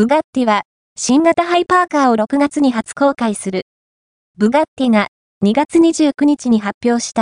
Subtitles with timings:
[0.00, 0.62] ブガッティは、
[0.96, 3.66] 新型ハイパーカーを6月に初公開する。
[4.38, 5.08] ブガッティが
[5.44, 7.18] 2月29日に発表した